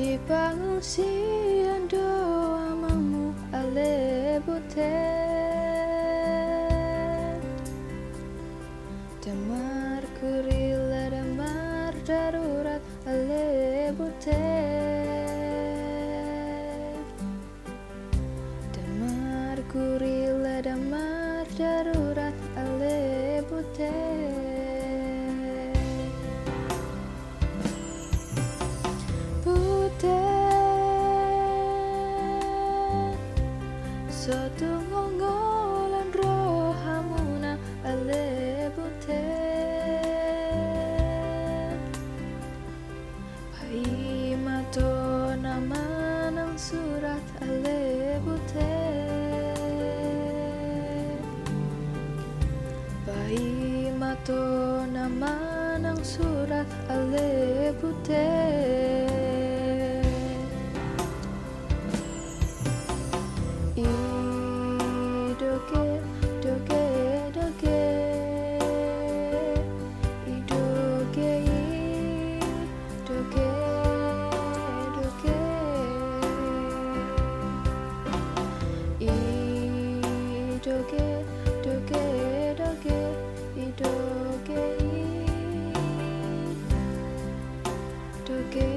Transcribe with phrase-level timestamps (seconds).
[0.00, 4.96] di pangsian doa mamu alebute
[9.20, 12.80] damar kurila damar darurat
[13.12, 14.40] alebute
[18.72, 23.92] damar kurila damar darurat alebute
[34.60, 39.24] Suatu ngongolan rohamuna ale bute.
[43.56, 48.76] Pai mato nama ng surat ale bute.
[53.08, 53.40] Pai
[53.96, 54.44] mato
[54.92, 56.68] nama ng surat
[80.62, 81.24] Doge,
[81.62, 82.02] doge
[82.56, 83.00] Idoge,
[83.78, 84.62] doge,
[88.26, 88.69] doge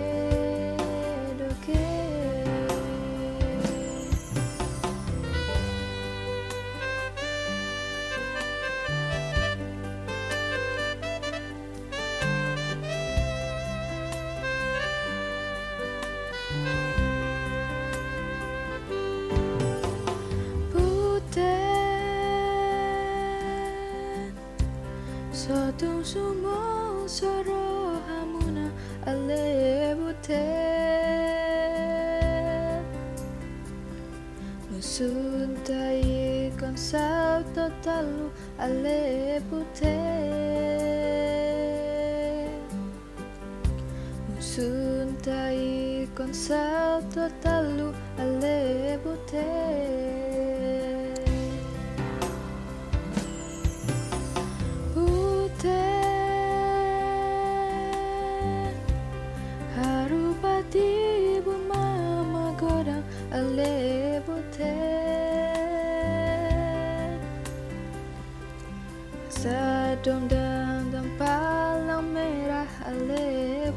[25.34, 28.72] Sotto sumo soro hamuna
[29.06, 30.46] alebute.
[34.70, 39.98] Musuntai con salto talu alebute.
[44.36, 49.82] Musuntai con salto talu alebute.
[69.44, 73.68] Sedondang dan palang merah ale